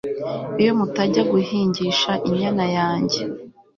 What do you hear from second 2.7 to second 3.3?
yanjye